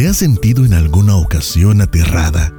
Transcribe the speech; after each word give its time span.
¿Te 0.00 0.08
has 0.08 0.16
sentido 0.16 0.64
en 0.64 0.72
alguna 0.72 1.16
ocasión 1.16 1.82
aterrada? 1.82 2.54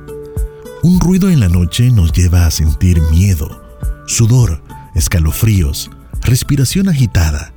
Un 0.83 0.99
ruido 0.99 1.27
en 1.27 1.39
la 1.39 1.49
noche 1.49 1.89
nos 1.89 2.13
lleva 2.13 2.45
a 2.45 2.51
sentir 2.51 3.01
miedo, 3.09 3.63
sudor, 4.05 4.61
escalofríos, 4.93 5.89
respiración 6.21 6.87
agitada. 6.87 7.51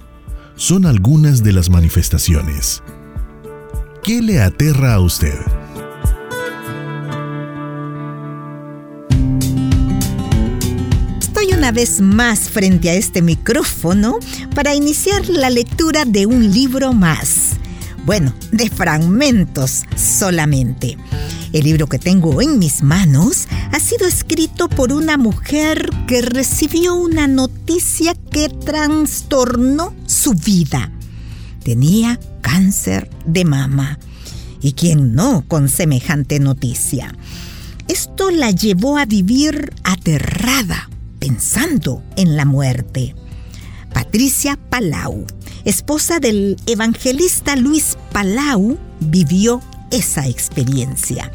Son 0.56 0.86
algunas 0.86 1.42
de 1.42 1.52
las 1.52 1.68
manifestaciones. 1.68 2.82
¿Qué 4.02 4.22
le 4.22 4.40
aterra 4.40 4.94
a 4.94 5.00
usted? 5.00 5.38
Estoy 11.20 11.52
una 11.52 11.72
vez 11.72 12.00
más 12.00 12.48
frente 12.48 12.88
a 12.88 12.94
este 12.94 13.20
micrófono 13.20 14.18
para 14.54 14.74
iniciar 14.74 15.28
la 15.28 15.50
lectura 15.50 16.06
de 16.06 16.24
un 16.24 16.50
libro 16.52 16.94
más 16.94 17.56
bueno, 18.04 18.34
de 18.52 18.68
fragmentos 18.68 19.84
solamente. 19.96 20.96
El 21.52 21.64
libro 21.64 21.86
que 21.86 21.98
tengo 21.98 22.42
en 22.42 22.58
mis 22.58 22.82
manos 22.82 23.46
ha 23.72 23.78
sido 23.78 24.06
escrito 24.06 24.68
por 24.68 24.92
una 24.92 25.16
mujer 25.16 25.88
que 26.06 26.20
recibió 26.20 26.94
una 26.94 27.28
noticia 27.28 28.14
que 28.14 28.48
trastornó 28.48 29.94
su 30.06 30.34
vida. 30.34 30.90
Tenía 31.62 32.18
cáncer 32.40 33.08
de 33.24 33.44
mama. 33.44 33.98
¿Y 34.60 34.72
quién 34.72 35.14
no 35.14 35.44
con 35.46 35.68
semejante 35.68 36.40
noticia? 36.40 37.14
Esto 37.88 38.30
la 38.30 38.50
llevó 38.50 38.98
a 38.98 39.06
vivir 39.06 39.72
aterrada, 39.82 40.90
pensando 41.18 42.02
en 42.16 42.36
la 42.36 42.44
muerte. 42.44 43.14
Patricia 43.92 44.58
Palau 44.70 45.26
esposa 45.64 46.20
del 46.20 46.56
evangelista 46.66 47.56
Luis 47.56 47.96
Palau, 48.12 48.78
vivió 49.00 49.62
esa 49.90 50.26
experiencia. 50.26 51.30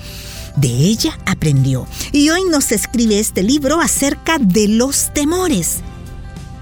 De 0.56 0.68
ella 0.68 1.18
aprendió 1.26 1.88
y 2.12 2.30
hoy 2.30 2.44
nos 2.50 2.72
escribe 2.72 3.20
este 3.20 3.44
libro 3.44 3.80
acerca 3.80 4.38
de 4.40 4.68
los 4.68 5.14
temores. 5.14 5.78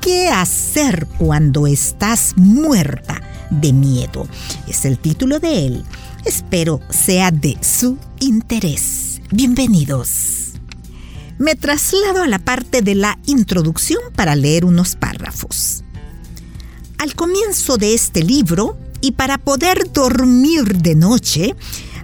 ¿Qué 0.02 0.30
hacer 0.30 1.08
cuando 1.18 1.68
estás 1.68 2.34
muerta 2.36 3.22
de 3.50 3.74
miedo? 3.74 4.28
Es 4.68 4.86
el 4.86 5.00
título 5.00 5.40
de 5.40 5.66
él. 5.66 5.84
Espero 6.26 6.82
sea 6.90 7.32
de 7.32 7.58
su 7.62 7.98
interés. 8.20 9.22
Bienvenidos. 9.32 10.54
Me 11.40 11.56
traslado 11.56 12.24
a 12.24 12.28
la 12.28 12.40
parte 12.40 12.82
de 12.82 12.96
la 12.96 13.20
introducción 13.26 14.02
para 14.16 14.36
leer 14.36 14.66
unos 14.66 14.96
párrafos. 14.96 15.84
Al 16.98 17.14
comienzo 17.16 17.78
de 17.78 17.94
este 17.94 18.24
libro, 18.24 18.78
y 19.02 19.12
para 19.12 19.38
poder 19.38 19.92
dormir 19.94 20.78
de 20.78 20.96
noche, 20.96 21.56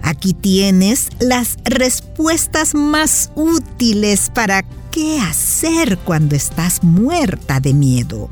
aquí 0.02 0.32
tienes 0.34 1.08
las 1.18 1.56
respuestas 1.64 2.74
más 2.74 3.30
útiles 3.34 4.30
para 4.32 4.64
qué 4.92 5.18
hacer 5.20 5.98
cuando 5.98 6.36
estás 6.36 6.84
muerta 6.84 7.58
de 7.58 7.74
miedo. 7.74 8.30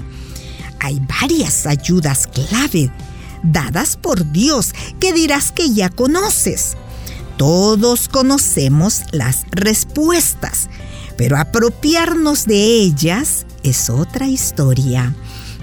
Hay 0.79 1.01
varias 1.21 1.67
ayudas 1.67 2.29
clave 2.29 2.93
dadas 3.43 3.97
por 3.97 4.31
Dios 4.31 4.73
que 5.01 5.13
dirás 5.13 5.51
que 5.51 5.73
ya 5.73 5.89
conoces. 5.89 6.77
Todos 7.37 8.09
conocemos 8.09 9.03
las 9.11 9.45
respuestas, 9.51 10.69
pero 11.17 11.37
apropiarnos 11.37 12.47
de 12.47 12.83
ellas 12.83 13.47
es 13.65 13.91
otra 13.91 14.29
historia. 14.29 15.15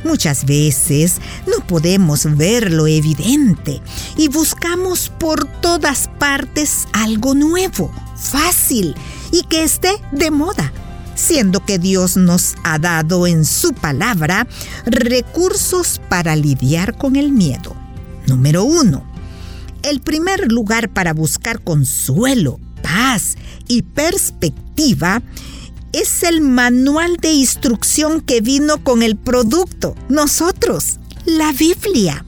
Muchas 0.04 0.46
veces 0.46 1.16
no 1.46 1.66
podemos 1.66 2.36
ver 2.38 2.72
lo 2.72 2.88
evidente 2.88 3.82
y 4.18 4.30
buscamos 4.30 5.12
por 5.20 5.46
todas 5.62 6.10
partes 6.20 6.88
algo 6.94 7.36
nuevo, 7.36 7.92
fácil 8.16 8.96
y 9.32 9.44
que 9.44 9.64
esté 9.64 9.92
de 10.12 10.32
moda, 10.32 10.72
siendo 11.16 11.66
que 11.66 11.80
Dios 11.80 12.16
nos 12.16 12.56
ha 12.64 12.80
dado 12.80 13.28
en 13.28 13.44
su 13.44 13.74
palabra 13.74 14.48
recursos 14.86 16.00
para 16.08 16.36
lidiar 16.36 16.98
con 16.98 17.18
el 17.18 17.32
miedo. 17.32 17.76
Número 18.26 18.64
uno, 18.64 19.04
el 19.84 20.00
primer 20.00 20.52
lugar 20.52 20.90
para 20.90 21.14
buscar 21.14 21.62
consuelo, 21.62 22.60
paz 22.82 23.36
y 23.68 23.82
perspectiva 23.82 25.22
es 25.94 26.24
el 26.24 26.42
manual 26.42 27.18
de 27.18 27.32
instrucción 27.32 28.22
que 28.22 28.42
vino 28.42 28.84
con 28.84 29.02
el 29.04 29.16
producto, 29.16 29.96
nosotros, 30.08 31.00
la 31.26 31.52
Biblia. 31.52 32.26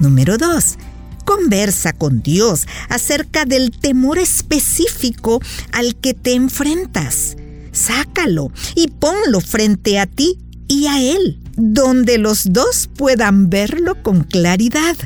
Número 0.00 0.36
2. 0.36 0.76
Conversa 1.24 1.92
con 1.92 2.22
Dios 2.22 2.66
acerca 2.88 3.44
del 3.46 3.70
temor 3.70 4.18
específico 4.18 5.40
al 5.72 5.96
que 5.96 6.12
te 6.12 6.34
enfrentas. 6.34 7.36
Sácalo 7.72 8.52
y 8.74 8.88
ponlo 8.88 9.40
frente 9.40 9.98
a 9.98 10.06
ti 10.06 10.38
y 10.68 10.86
a 10.86 11.00
Él, 11.00 11.40
donde 11.56 12.18
los 12.18 12.52
dos 12.52 12.90
puedan 12.94 13.48
verlo 13.48 14.02
con 14.02 14.24
claridad. 14.24 14.96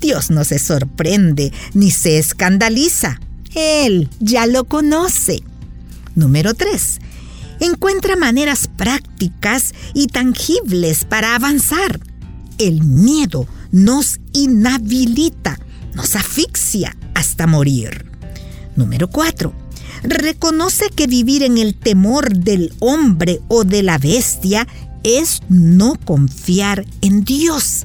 Dios 0.00 0.30
no 0.30 0.44
se 0.44 0.58
sorprende 0.58 1.52
ni 1.74 1.90
se 1.90 2.18
escandaliza. 2.18 3.20
Él 3.54 4.08
ya 4.20 4.46
lo 4.46 4.64
conoce. 4.64 5.42
Número 6.14 6.54
3. 6.54 7.00
Encuentra 7.60 8.16
maneras 8.16 8.68
prácticas 8.76 9.74
y 9.94 10.06
tangibles 10.06 11.04
para 11.04 11.34
avanzar. 11.34 12.00
El 12.58 12.82
miedo 12.82 13.46
nos 13.70 14.18
inhabilita, 14.32 15.58
nos 15.94 16.16
asfixia 16.16 16.96
hasta 17.14 17.46
morir. 17.46 18.06
Número 18.76 19.08
4. 19.08 19.52
Reconoce 20.02 20.88
que 20.94 21.06
vivir 21.06 21.42
en 21.42 21.58
el 21.58 21.74
temor 21.74 22.34
del 22.34 22.72
hombre 22.80 23.40
o 23.48 23.64
de 23.64 23.82
la 23.82 23.98
bestia 23.98 24.66
es 25.02 25.42
no 25.48 25.96
confiar 26.04 26.84
en 27.02 27.24
Dios. 27.24 27.84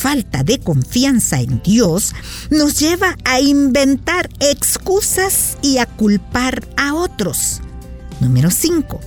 Falta 0.00 0.42
de 0.44 0.58
confianza 0.58 1.42
en 1.42 1.62
Dios 1.62 2.14
nos 2.48 2.80
lleva 2.80 3.18
a 3.26 3.38
inventar 3.38 4.30
excusas 4.40 5.58
y 5.60 5.76
a 5.76 5.84
culpar 5.84 6.66
a 6.78 6.94
otros. 6.94 7.60
Número 8.18 8.50
5. 8.50 8.98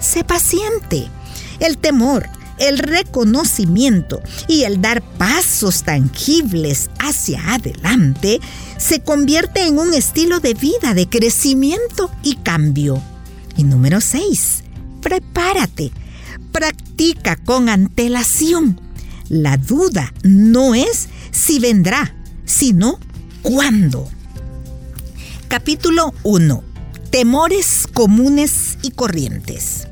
Sé 0.00 0.22
paciente. 0.22 1.08
El 1.60 1.78
temor, 1.78 2.28
el 2.58 2.76
reconocimiento 2.76 4.20
y 4.46 4.64
el 4.64 4.82
dar 4.82 5.00
pasos 5.16 5.82
tangibles 5.82 6.90
hacia 6.98 7.54
adelante 7.54 8.38
se 8.76 9.00
convierte 9.00 9.66
en 9.66 9.78
un 9.78 9.94
estilo 9.94 10.40
de 10.40 10.52
vida 10.52 10.92
de 10.92 11.08
crecimiento 11.08 12.10
y 12.22 12.36
cambio. 12.36 13.00
Y 13.56 13.64
número 13.64 14.02
6. 14.02 14.62
Prepárate. 15.00 15.90
Practica 16.52 17.36
con 17.36 17.70
antelación 17.70 18.83
la 19.28 19.56
duda 19.56 20.12
no 20.22 20.74
es 20.74 21.08
si 21.30 21.58
vendrá, 21.58 22.14
sino 22.44 22.98
cuándo. 23.42 24.08
Capítulo 25.48 26.14
1. 26.22 26.62
Temores 27.10 27.86
comunes 27.92 28.78
y 28.82 28.90
corrientes. 28.90 29.88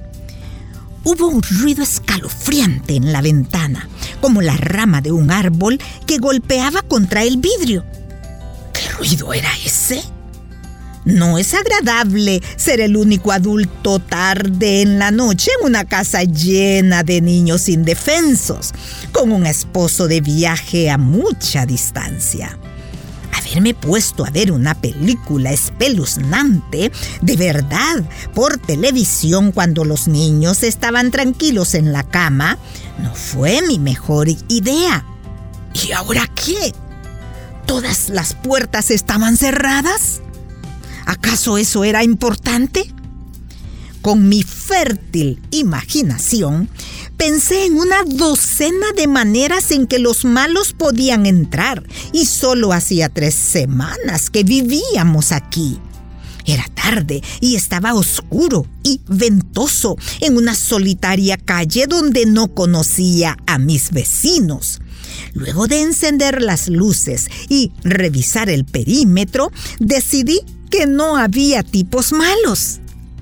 Hubo 1.04 1.28
un 1.28 1.42
ruido 1.42 1.82
escalofriante 1.82 2.94
en 2.94 3.12
la 3.12 3.22
ventana, 3.22 3.88
como 4.20 4.40
la 4.40 4.56
rama 4.56 5.00
de 5.00 5.12
un 5.12 5.30
árbol 5.30 5.80
que 6.06 6.18
golpeaba 6.18 6.82
contra 6.82 7.24
el 7.24 7.38
vidrio. 7.38 7.84
¿Qué 8.72 8.88
ruido 8.90 9.32
era 9.32 9.50
ese? 9.64 10.02
No 11.04 11.36
es 11.36 11.52
agradable 11.54 12.40
ser 12.56 12.80
el 12.80 12.96
único 12.96 13.32
adulto 13.32 13.98
tarde 13.98 14.82
en 14.82 14.98
la 15.00 15.10
noche 15.10 15.50
en 15.58 15.66
una 15.66 15.84
casa 15.84 16.22
llena 16.22 17.02
de 17.02 17.20
niños 17.20 17.68
indefensos, 17.68 18.72
con 19.10 19.32
un 19.32 19.46
esposo 19.46 20.06
de 20.06 20.20
viaje 20.20 20.90
a 20.90 20.98
mucha 20.98 21.66
distancia. 21.66 22.56
Haberme 23.32 23.74
puesto 23.74 24.24
a 24.24 24.30
ver 24.30 24.52
una 24.52 24.74
película 24.74 25.52
espeluznante 25.52 26.92
de 27.20 27.36
verdad 27.36 28.04
por 28.34 28.58
televisión 28.58 29.50
cuando 29.50 29.84
los 29.84 30.06
niños 30.06 30.62
estaban 30.62 31.10
tranquilos 31.10 31.74
en 31.74 31.92
la 31.92 32.04
cama 32.04 32.58
no 33.02 33.12
fue 33.14 33.62
mi 33.62 33.78
mejor 33.78 34.28
idea. 34.28 35.04
¿Y 35.74 35.92
ahora 35.92 36.28
qué? 36.34 36.72
¿Todas 37.66 38.08
las 38.08 38.34
puertas 38.34 38.90
estaban 38.90 39.36
cerradas? 39.36 40.20
¿Acaso 41.06 41.58
eso 41.58 41.84
era 41.84 42.04
importante? 42.04 42.92
Con 44.02 44.28
mi 44.28 44.42
fértil 44.42 45.40
imaginación, 45.52 46.68
pensé 47.16 47.66
en 47.66 47.76
una 47.76 48.02
docena 48.04 48.86
de 48.96 49.06
maneras 49.06 49.70
en 49.70 49.86
que 49.86 50.00
los 50.00 50.24
malos 50.24 50.72
podían 50.72 51.24
entrar 51.24 51.84
y 52.12 52.26
solo 52.26 52.72
hacía 52.72 53.08
tres 53.08 53.34
semanas 53.34 54.28
que 54.28 54.42
vivíamos 54.42 55.30
aquí. 55.30 55.78
Era 56.44 56.66
tarde 56.74 57.22
y 57.40 57.54
estaba 57.54 57.94
oscuro 57.94 58.66
y 58.82 59.00
ventoso 59.06 59.96
en 60.20 60.36
una 60.36 60.56
solitaria 60.56 61.36
calle 61.36 61.86
donde 61.86 62.26
no 62.26 62.52
conocía 62.54 63.36
a 63.46 63.58
mis 63.58 63.92
vecinos. 63.92 64.80
Luego 65.34 65.68
de 65.68 65.82
encender 65.82 66.42
las 66.42 66.68
luces 66.68 67.28
y 67.48 67.70
revisar 67.84 68.50
el 68.50 68.64
perímetro, 68.64 69.52
decidí 69.78 70.40
que 70.72 70.86
no 70.86 71.18
había 71.18 71.62
tipos 71.62 72.12
malos. 72.12 72.80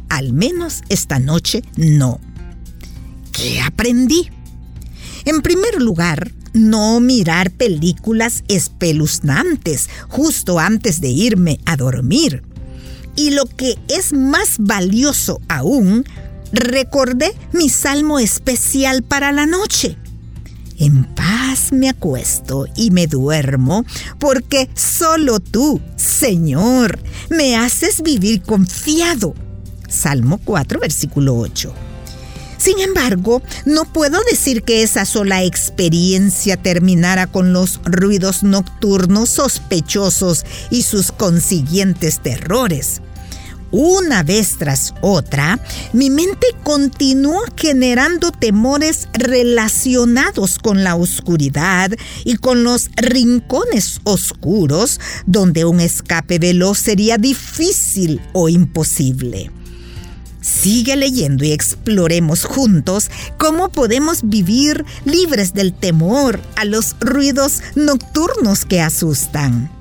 Al 0.09 0.33
menos 0.33 0.83
esta 0.89 1.19
noche 1.19 1.63
no. 1.77 2.21
¿Qué 3.33 3.61
aprendí? 3.61 4.31
En 5.25 5.43
primer 5.43 5.83
lugar, 5.83 6.31
no 6.53 7.01
mirar 7.01 7.51
películas 7.51 8.45
espeluznantes 8.47 9.91
justo 10.09 10.61
antes 10.61 11.01
de 11.01 11.09
irme 11.09 11.59
a 11.65 11.77
dormir. 11.77 12.45
Y 13.17 13.31
lo 13.31 13.47
que 13.47 13.77
es 13.89 14.13
más 14.13 14.57
valioso 14.61 15.41
aún, 15.49 16.05
recordé 16.53 17.35
mi 17.53 17.69
salmo 17.69 18.21
especial 18.21 19.03
para 19.03 19.33
la 19.33 19.47
noche. 19.47 19.99
En 20.81 21.05
paz 21.05 21.73
me 21.73 21.91
acuesto 21.91 22.67
y 22.75 22.91
me 22.91 23.07
duermo, 23.07 23.85
porque 24.19 24.71
solo 24.75 25.39
tú, 25.39 25.79
Señor, 25.97 26.99
me 27.29 27.55
haces 27.55 28.03
vivir 28.03 28.41
confiado. 28.41 29.35
Salmo 29.91 30.41
4, 30.43 30.81
versículo 30.81 31.37
8. 31.37 31.75
Sin 32.57 32.79
embargo, 32.79 33.43
no 33.67 33.85
puedo 33.85 34.21
decir 34.31 34.63
que 34.63 34.83
esa 34.83 35.05
sola 35.05 35.45
experiencia 35.45 36.57
terminara 36.57 37.27
con 37.27 37.53
los 37.53 37.81
ruidos 37.85 38.43
nocturnos 38.43 39.29
sospechosos 39.29 40.47
y 40.71 40.83
sus 40.83 41.13
consiguientes 41.13 42.21
terrores. 42.21 43.03
Una 43.73 44.25
vez 44.25 44.57
tras 44.59 44.95
otra, 45.01 45.61
mi 45.93 46.11
mente 46.11 46.49
continuó 46.65 47.41
generando 47.57 48.33
temores 48.33 49.09
relacionados 49.13 50.59
con 50.59 50.83
la 50.83 50.97
oscuridad 50.97 51.93
y 52.25 52.37
con 52.37 52.65
los 52.65 52.91
rincones 52.97 54.01
oscuros 54.03 54.99
donde 55.27 55.65
un 55.65 55.81
escape 55.81 56.41
veloz 56.41 56.79
sería 56.79 57.17
difícil 57.17 58.21
o 58.33 58.49
imposible. 58.49 59.53
Sigue 60.41 60.97
leyendo 60.97 61.45
y 61.45 61.53
exploremos 61.53 62.45
juntos 62.45 63.11
cómo 63.39 63.69
podemos 63.69 64.21
vivir 64.25 64.85
libres 65.05 65.53
del 65.55 65.73
temor 65.73 66.41
a 66.57 66.65
los 66.65 66.97
ruidos 66.99 67.63
nocturnos 67.77 68.65
que 68.65 68.81
asustan. 68.81 69.80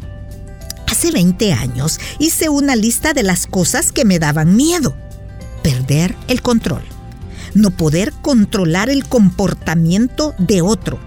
Hace 0.99 1.11
20 1.11 1.53
años 1.53 1.97
hice 2.19 2.49
una 2.49 2.75
lista 2.75 3.13
de 3.13 3.23
las 3.23 3.47
cosas 3.47 3.93
que 3.93 4.03
me 4.03 4.19
daban 4.19 4.57
miedo. 4.57 4.97
Perder 5.63 6.13
el 6.27 6.41
control. 6.41 6.83
No 7.53 7.71
poder 7.71 8.11
controlar 8.21 8.89
el 8.89 9.07
comportamiento 9.07 10.35
de 10.39 10.61
otro. 10.61 10.99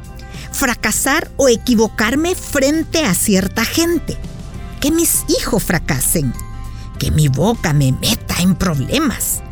Fracasar 0.50 1.30
o 1.36 1.50
equivocarme 1.50 2.34
frente 2.34 3.04
a 3.04 3.12
cierta 3.12 3.66
gente. 3.66 4.16
Que 4.80 4.90
mis 4.90 5.24
hijos 5.28 5.62
fracasen 5.62 6.32
que 6.98 7.10
mi 7.10 7.28
boca 7.28 7.74
me 7.74 7.92
meta 7.92 8.36
en 8.40 8.54
problemas. 8.54 9.42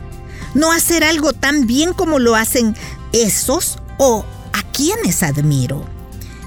No 0.55 0.73
hacer 0.73 1.05
algo 1.05 1.35
tan 1.35 1.67
bien 1.67 1.93
como 1.93 2.19
lo 2.19 2.35
hacen 2.35 2.75
esos 3.13 3.79
o 3.99 4.25
a 4.55 4.63
quienes 4.73 5.23
admiro. 5.23 5.85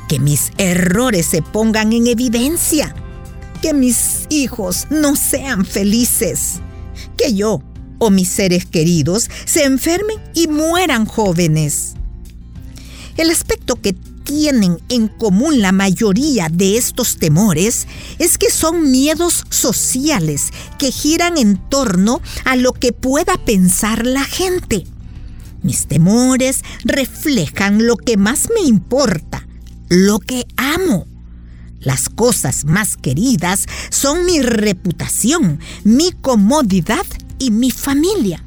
Que 0.09 0.17
mis 0.17 0.51
errores 0.57 1.27
se 1.27 1.43
pongan 1.43 1.93
en 1.93 2.07
evidencia. 2.07 2.95
Que 3.63 3.73
mis 3.73 4.27
hijos 4.29 4.87
no 4.89 5.15
sean 5.15 5.63
felices. 5.63 6.59
Que 7.17 7.33
yo 7.33 7.63
o 7.97 8.09
mis 8.09 8.27
seres 8.27 8.65
queridos 8.65 9.29
se 9.45 9.63
enfermen 9.63 10.17
y 10.33 10.47
mueran 10.47 11.05
jóvenes. 11.05 11.93
El 13.15 13.29
aspecto 13.29 13.77
que 13.77 13.93
tienen 13.93 14.79
en 14.89 15.07
común 15.07 15.61
la 15.61 15.71
mayoría 15.71 16.49
de 16.49 16.75
estos 16.75 17.17
temores 17.17 17.87
es 18.19 18.37
que 18.37 18.49
son 18.49 18.91
miedos 18.91 19.45
sociales 19.49 20.47
que 20.77 20.91
giran 20.91 21.37
en 21.37 21.55
torno 21.69 22.21
a 22.43 22.57
lo 22.57 22.73
que 22.73 22.91
pueda 22.91 23.37
pensar 23.45 24.05
la 24.05 24.25
gente. 24.25 24.83
Mis 25.61 25.87
temores 25.87 26.63
reflejan 26.83 27.87
lo 27.87 27.95
que 27.95 28.17
más 28.17 28.49
me 28.53 28.67
importa, 28.67 29.47
lo 29.87 30.19
que 30.19 30.45
amo. 30.57 31.12
Las 31.83 32.09
cosas 32.09 32.65
más 32.65 32.97
queridas 32.97 33.65
son 33.89 34.25
mi 34.25 34.41
reputación, 34.41 35.59
mi 35.83 36.11
comodidad 36.11 37.05
y 37.39 37.51
mi 37.51 37.71
familia. 37.71 38.43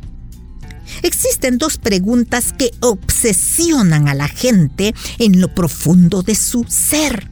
Existen 1.03 1.59
dos 1.59 1.79
preguntas 1.79 2.53
que 2.57 2.71
obsesionan 2.81 4.09
a 4.09 4.15
la 4.15 4.29
gente 4.29 4.95
en 5.19 5.41
lo 5.41 5.55
profundo 5.55 6.23
de 6.23 6.35
su 6.35 6.65
ser. 6.69 7.31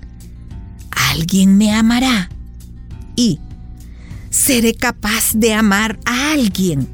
¿Alguien 0.90 1.56
me 1.56 1.72
amará? 1.72 2.28
Y 3.16 3.40
¿seré 4.30 4.74
capaz 4.74 5.32
de 5.34 5.54
amar 5.54 5.98
a 6.04 6.32
alguien? 6.32 6.93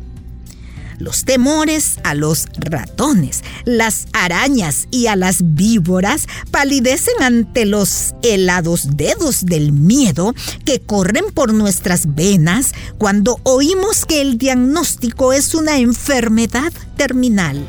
Los 1.01 1.25
temores 1.25 1.97
a 2.05 2.15
los 2.15 2.45
ratones, 2.57 3.43
las 3.65 4.07
arañas 4.13 4.87
y 4.91 5.07
a 5.07 5.17
las 5.17 5.55
víboras 5.55 6.27
palidecen 6.51 7.23
ante 7.23 7.65
los 7.65 8.15
helados 8.23 8.99
dedos 8.99 9.47
del 9.47 9.73
miedo 9.73 10.35
que 10.67 10.81
corren 10.81 11.25
por 11.33 11.55
nuestras 11.55 12.15
venas 12.15 12.73
cuando 12.99 13.41
oímos 13.45 14.05
que 14.05 14.21
el 14.21 14.37
diagnóstico 14.37 15.33
es 15.33 15.55
una 15.55 15.79
enfermedad 15.79 16.71
terminal. 16.99 17.67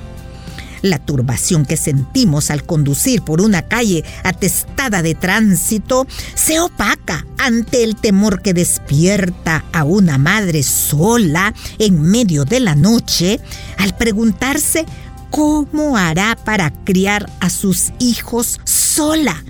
La 0.81 0.99
turbación 0.99 1.65
que 1.65 1.77
sentimos 1.77 2.49
al 2.49 2.63
conducir 2.63 3.21
por 3.21 3.41
una 3.41 3.61
calle 3.63 4.03
atestada 4.23 5.01
de 5.01 5.15
tránsito 5.15 6.07
se 6.33 6.59
opaca 6.59 7.25
ante 7.37 7.83
el 7.83 7.95
temor 7.95 8.41
que 8.41 8.53
despierta 8.53 9.63
a 9.73 9.83
una 9.83 10.17
madre 10.17 10.63
sola 10.63 11.53
en 11.79 12.01
medio 12.01 12.45
de 12.45 12.59
la 12.59 12.75
noche 12.75 13.39
al 13.77 13.95
preguntarse 13.95 14.85
cómo 15.29 15.97
hará 15.97 16.35
para 16.35 16.71
criar 16.83 17.31
a 17.39 17.49
sus 17.49 17.91
hijos 17.99 18.59
sola 18.65 19.43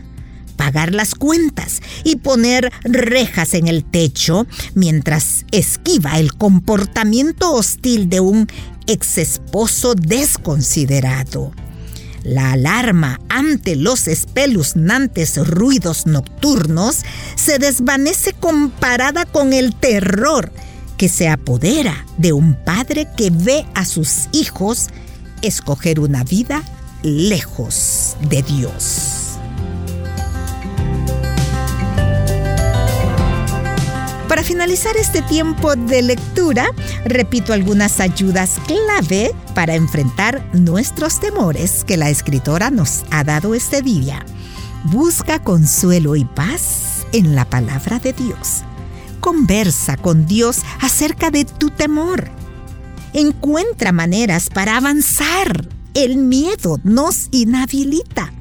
pagar 0.61 0.93
las 0.93 1.15
cuentas 1.15 1.81
y 2.03 2.17
poner 2.17 2.71
rejas 2.83 3.55
en 3.55 3.67
el 3.67 3.83
techo 3.83 4.45
mientras 4.75 5.43
esquiva 5.51 6.19
el 6.19 6.35
comportamiento 6.35 7.51
hostil 7.51 8.09
de 8.09 8.19
un 8.19 8.47
ex 8.91 9.17
esposo 9.17 9.95
desconsiderado. 9.95 11.53
La 12.23 12.51
alarma 12.51 13.21
ante 13.29 13.77
los 13.77 14.07
espeluznantes 14.07 15.37
ruidos 15.47 16.05
nocturnos 16.05 16.99
se 17.35 17.57
desvanece 17.57 18.33
comparada 18.33 19.25
con 19.25 19.53
el 19.53 19.73
terror 19.73 20.51
que 20.97 21.07
se 21.07 21.29
apodera 21.29 22.05
de 22.17 22.33
un 22.33 22.53
padre 22.53 23.07
que 23.15 23.29
ve 23.31 23.65
a 23.75 23.85
sus 23.85 24.27
hijos 24.33 24.89
escoger 25.41 25.99
una 26.01 26.25
vida 26.25 26.61
lejos 27.01 28.17
de 28.29 28.43
Dios. 28.43 29.21
Para 34.31 34.43
finalizar 34.43 34.95
este 34.95 35.21
tiempo 35.23 35.75
de 35.75 36.01
lectura, 36.01 36.71
repito 37.05 37.53
algunas 37.53 37.99
ayudas 37.99 38.59
clave 38.67 39.33
para 39.55 39.75
enfrentar 39.75 40.47
nuestros 40.53 41.19
temores 41.19 41.83
que 41.83 41.97
la 41.97 42.09
escritora 42.09 42.69
nos 42.69 43.03
ha 43.11 43.23
dado 43.23 43.55
este 43.55 43.81
día. 43.81 44.25
Busca 44.85 45.39
consuelo 45.39 46.15
y 46.15 46.25
paz 46.25 47.05
en 47.11 47.35
la 47.35 47.45
palabra 47.45 47.99
de 47.99 48.13
Dios. 48.13 48.63
Conversa 49.19 49.97
con 49.97 50.25
Dios 50.25 50.61
acerca 50.79 51.29
de 51.29 51.45
tu 51.45 51.69
temor. 51.69 52.29
Encuentra 53.13 53.91
maneras 53.91 54.49
para 54.49 54.77
avanzar. 54.77 55.67
El 55.93 56.17
miedo 56.17 56.79
nos 56.83 57.27
inhabilita. 57.31 58.31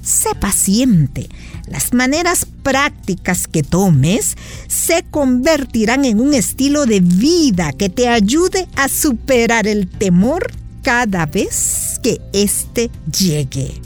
Sé 0.00 0.34
paciente 0.34 1.28
las 1.66 1.92
maneras 1.92 2.46
prácticas 2.64 3.46
que 3.46 3.62
tomes 3.62 4.36
se 4.66 5.04
convertirán 5.04 6.04
en 6.04 6.18
un 6.18 6.34
estilo 6.34 6.86
de 6.86 6.98
vida 6.98 7.72
que 7.72 7.88
te 7.88 8.08
ayude 8.08 8.66
a 8.74 8.88
superar 8.88 9.68
el 9.68 9.86
temor 9.86 10.50
cada 10.82 11.26
vez 11.26 12.00
que 12.02 12.20
éste 12.32 12.90
llegue. 13.16 13.80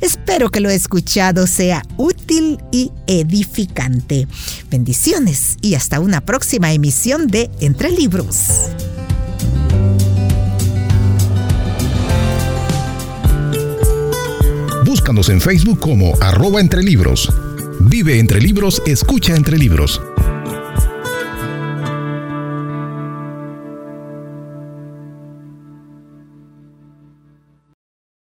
Espero 0.00 0.50
que 0.50 0.60
lo 0.60 0.70
escuchado 0.70 1.46
sea 1.46 1.82
útil 1.98 2.58
y 2.72 2.90
edificante. 3.06 4.26
Bendiciones 4.70 5.56
y 5.60 5.74
hasta 5.74 6.00
una 6.00 6.22
próxima 6.22 6.72
emisión 6.72 7.26
de 7.26 7.50
Entre 7.60 7.90
Libros. 7.90 8.70
Búscanos 14.86 15.28
en 15.28 15.40
Facebook 15.40 15.80
como 15.80 16.14
arroba 16.20 16.60
entre 16.60 16.82
libros. 16.82 17.28
Vive 17.88 18.18
entre 18.18 18.40
libros, 18.40 18.82
escucha 18.86 19.34
entre 19.34 19.56
libros. 19.56 20.02